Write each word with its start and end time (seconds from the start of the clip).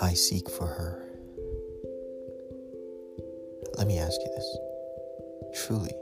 I 0.00 0.14
seek 0.14 0.48
for 0.48 0.66
her. 0.66 1.02
Let 3.76 3.86
me 3.86 3.98
ask 3.98 4.18
you 4.18 4.28
this. 4.34 4.58
Truly, 5.66 5.92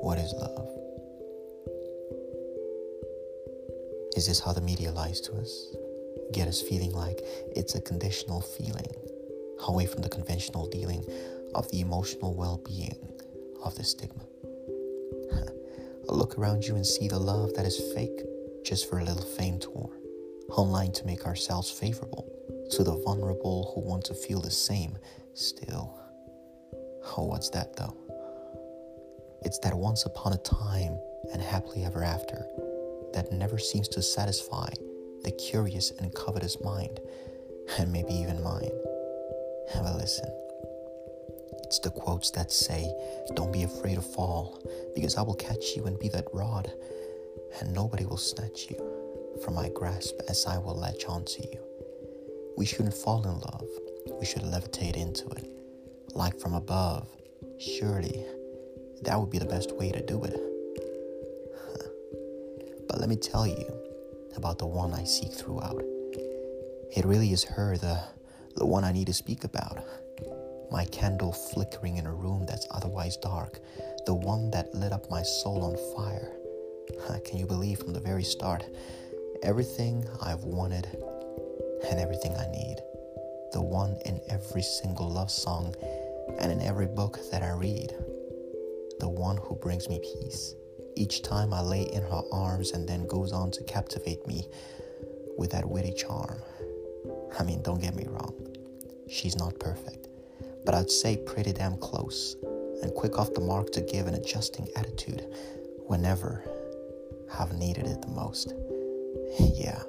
what 0.00 0.18
is 0.18 0.32
love? 0.32 0.68
Is 4.16 4.26
this 4.26 4.40
how 4.40 4.52
the 4.52 4.60
media 4.60 4.90
lies 4.90 5.20
to 5.20 5.32
us? 5.34 5.76
Get 6.32 6.48
us 6.48 6.60
feeling 6.60 6.92
like 6.92 7.20
it's 7.54 7.76
a 7.76 7.80
conditional 7.80 8.40
feeling, 8.40 8.92
away 9.68 9.86
from 9.86 10.02
the 10.02 10.08
conventional 10.08 10.68
dealing 10.68 11.04
of 11.54 11.70
the 11.70 11.80
emotional 11.80 12.34
well 12.34 12.60
being 12.66 12.98
of 13.62 13.76
the 13.76 13.84
stigma. 13.84 14.24
Look 16.22 16.38
around 16.38 16.64
you 16.64 16.76
and 16.76 16.86
see 16.86 17.08
the 17.08 17.18
love 17.18 17.52
that 17.54 17.66
is 17.66 17.82
fake 17.96 18.22
just 18.64 18.88
for 18.88 19.00
a 19.00 19.04
little 19.04 19.24
fame 19.24 19.58
tour 19.58 19.90
online 20.50 20.92
to 20.92 21.04
make 21.04 21.26
ourselves 21.26 21.68
favorable 21.68 22.30
to 22.70 22.84
the 22.84 22.94
vulnerable 23.04 23.72
who 23.74 23.80
want 23.80 24.04
to 24.04 24.14
feel 24.14 24.40
the 24.40 24.48
same 24.48 24.96
still. 25.34 25.98
Oh, 27.16 27.24
what's 27.24 27.50
that 27.50 27.74
though? 27.74 27.96
It's 29.44 29.58
that 29.64 29.74
once 29.74 30.06
upon 30.06 30.34
a 30.34 30.38
time 30.38 30.96
and 31.32 31.42
happily 31.42 31.84
ever 31.84 32.04
after 32.04 32.46
that 33.14 33.32
never 33.32 33.58
seems 33.58 33.88
to 33.88 34.00
satisfy 34.00 34.68
the 35.24 35.32
curious 35.32 35.90
and 35.90 36.14
covetous 36.14 36.56
mind, 36.62 37.00
and 37.78 37.90
maybe 37.90 38.14
even 38.14 38.44
mine. 38.44 38.70
Have 39.74 39.86
a 39.86 39.96
listen. 39.96 40.30
It's 41.72 41.78
the 41.78 41.88
quotes 41.88 42.30
that 42.32 42.52
say, 42.52 42.94
Don't 43.32 43.50
be 43.50 43.62
afraid 43.62 43.94
to 43.94 44.02
fall, 44.02 44.60
because 44.94 45.16
I 45.16 45.22
will 45.22 45.32
catch 45.32 45.74
you 45.74 45.86
and 45.86 45.98
be 45.98 46.10
that 46.10 46.26
rod, 46.34 46.70
and 47.58 47.72
nobody 47.72 48.04
will 48.04 48.18
snatch 48.18 48.66
you 48.68 48.76
from 49.42 49.54
my 49.54 49.70
grasp 49.70 50.16
as 50.28 50.44
I 50.44 50.58
will 50.58 50.74
latch 50.74 51.06
onto 51.06 51.40
you. 51.40 51.58
We 52.58 52.66
shouldn't 52.66 52.92
fall 52.92 53.24
in 53.24 53.38
love, 53.38 53.66
we 54.20 54.26
should 54.26 54.42
levitate 54.42 54.96
into 54.96 55.26
it, 55.30 55.48
like 56.14 56.38
from 56.38 56.52
above. 56.52 57.08
Surely, 57.58 58.22
that 59.00 59.18
would 59.18 59.30
be 59.30 59.38
the 59.38 59.46
best 59.46 59.72
way 59.72 59.90
to 59.92 60.04
do 60.04 60.22
it. 60.24 60.36
but 62.86 63.00
let 63.00 63.08
me 63.08 63.16
tell 63.16 63.46
you 63.46 63.64
about 64.36 64.58
the 64.58 64.66
one 64.66 64.92
I 64.92 65.04
seek 65.04 65.32
throughout. 65.32 65.82
It 66.94 67.06
really 67.06 67.32
is 67.32 67.44
her, 67.44 67.78
the, 67.78 67.98
the 68.56 68.66
one 68.66 68.84
I 68.84 68.92
need 68.92 69.06
to 69.06 69.14
speak 69.14 69.44
about. 69.44 69.82
My 70.72 70.86
candle 70.86 71.32
flickering 71.32 71.98
in 71.98 72.06
a 72.06 72.14
room 72.14 72.46
that's 72.46 72.66
otherwise 72.70 73.16
dark, 73.18 73.60
the 74.06 74.14
one 74.14 74.50
that 74.50 74.74
lit 74.74 74.92
up 74.92 75.10
my 75.10 75.22
soul 75.22 75.62
on 75.62 75.76
fire. 75.94 76.32
Can 77.24 77.38
you 77.38 77.46
believe 77.46 77.78
from 77.78 77.92
the 77.92 78.00
very 78.00 78.24
start? 78.24 78.64
everything 79.42 80.06
I've 80.20 80.44
wanted 80.44 80.86
and 81.88 81.98
everything 81.98 82.34
I 82.36 82.46
need. 82.52 82.76
The 83.52 83.60
one 83.60 83.98
in 84.06 84.20
every 84.28 84.62
single 84.62 85.10
love 85.10 85.30
song 85.30 85.74
and 86.38 86.52
in 86.52 86.62
every 86.62 86.86
book 86.86 87.18
that 87.32 87.42
I 87.42 87.50
read. 87.50 87.92
The 89.00 89.08
one 89.08 89.36
who 89.36 89.56
brings 89.56 89.88
me 89.88 89.98
peace 90.00 90.54
each 90.94 91.22
time 91.22 91.52
I 91.52 91.60
lay 91.60 91.82
in 91.82 92.02
her 92.02 92.22
arms 92.30 92.70
and 92.70 92.88
then 92.88 93.06
goes 93.06 93.32
on 93.32 93.50
to 93.52 93.64
captivate 93.64 94.26
me 94.26 94.46
with 95.36 95.50
that 95.50 95.68
witty 95.68 95.92
charm. 95.92 96.40
I 97.38 97.42
mean, 97.42 97.62
don't 97.62 97.80
get 97.80 97.96
me 97.96 98.06
wrong, 98.08 98.34
she's 99.08 99.36
not 99.36 99.58
perfect, 99.58 100.06
but 100.64 100.74
I'd 100.74 100.90
say 100.90 101.16
pretty 101.16 101.52
damn 101.52 101.76
close 101.76 102.36
and 102.82 102.94
quick 102.94 103.18
off 103.18 103.32
the 103.34 103.40
mark 103.40 103.70
to 103.72 103.80
give 103.80 104.06
an 104.06 104.14
adjusting 104.14 104.68
attitude 104.76 105.26
whenever 105.86 106.44
I've 107.38 107.54
needed 107.54 107.86
it 107.86 108.02
the 108.02 108.08
most. 108.08 108.54
Yeah, 109.38 109.82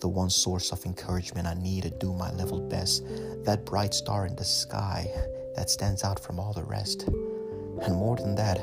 the 0.00 0.08
one 0.08 0.30
source 0.30 0.70
of 0.70 0.84
encouragement 0.84 1.46
I 1.46 1.54
need 1.54 1.82
to 1.84 1.90
do 1.90 2.12
my 2.12 2.30
level 2.32 2.60
best, 2.60 3.04
that 3.44 3.64
bright 3.64 3.94
star 3.94 4.26
in 4.26 4.36
the 4.36 4.44
sky 4.44 5.10
that 5.56 5.70
stands 5.70 6.04
out 6.04 6.20
from 6.20 6.38
all 6.38 6.52
the 6.52 6.62
rest. 6.62 7.08
And 7.82 7.94
more 7.94 8.16
than 8.16 8.34
that, 8.36 8.58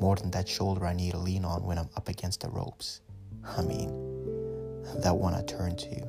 more 0.00 0.16
than 0.16 0.30
that 0.30 0.48
shoulder 0.48 0.86
I 0.86 0.92
need 0.92 1.12
to 1.12 1.18
lean 1.18 1.44
on 1.44 1.64
when 1.64 1.78
I'm 1.78 1.90
up 1.96 2.08
against 2.08 2.40
the 2.40 2.48
ropes. 2.48 3.00
I 3.44 3.62
mean, 3.62 3.88
that 5.02 5.16
one 5.16 5.34
I 5.34 5.42
turn 5.42 5.76
to 5.76 6.06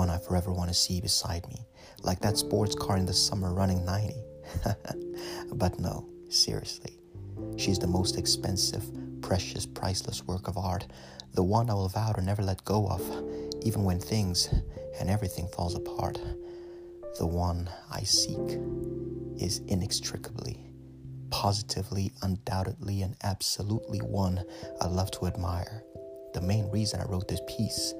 one 0.00 0.08
I 0.08 0.16
forever 0.16 0.50
want 0.50 0.70
to 0.70 0.74
see 0.74 0.98
beside 0.98 1.46
me, 1.46 1.66
like 2.02 2.20
that 2.20 2.38
sports 2.38 2.74
car 2.74 2.96
in 2.96 3.04
the 3.04 3.12
summer 3.12 3.52
running 3.52 3.84
90. 3.84 4.14
but 5.52 5.78
no, 5.78 6.08
seriously. 6.30 6.98
She's 7.58 7.78
the 7.78 7.86
most 7.86 8.16
expensive, 8.16 8.82
precious, 9.20 9.66
priceless 9.66 10.26
work 10.26 10.48
of 10.48 10.56
art, 10.56 10.86
the 11.34 11.42
one 11.42 11.68
I 11.68 11.74
will 11.74 11.90
vow 11.90 12.12
to 12.12 12.22
never 12.22 12.42
let 12.42 12.64
go 12.64 12.88
of, 12.88 13.02
even 13.60 13.84
when 13.84 14.00
things 14.00 14.48
and 14.98 15.10
everything 15.10 15.48
falls 15.48 15.74
apart. 15.74 16.18
The 17.18 17.26
one 17.26 17.68
I 17.92 18.00
seek 18.04 18.58
is 19.36 19.58
inextricably, 19.66 20.72
positively, 21.28 22.10
undoubtedly, 22.22 23.02
and 23.02 23.16
absolutely 23.22 23.98
one 23.98 24.42
I 24.80 24.86
love 24.86 25.10
to 25.10 25.26
admire. 25.26 25.84
The 26.32 26.40
main 26.40 26.70
reason 26.70 27.02
I 27.02 27.04
wrote 27.04 27.28
this 27.28 27.42
piece, 27.46 27.92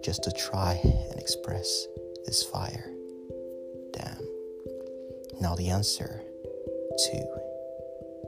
just 0.00 0.22
to 0.24 0.32
try 0.32 0.80
and 0.82 1.18
express 1.18 1.86
this 2.24 2.42
fire. 2.42 2.90
Damn. 3.92 4.26
Now, 5.40 5.54
the 5.54 5.70
answer 5.70 6.20
to 6.98 7.32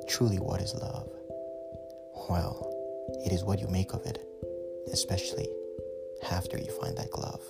Truly, 0.07 0.37
what 0.37 0.61
is 0.61 0.75
love? 0.75 1.09
Well, 2.29 2.71
it 3.25 3.33
is 3.33 3.43
what 3.43 3.61
you 3.61 3.69
make 3.69 3.93
of 3.95 4.05
it, 4.07 4.19
especially 4.93 5.49
after 6.31 6.59
you 6.59 6.71
find 6.81 6.97
that 6.97 7.11
glove. 7.11 7.43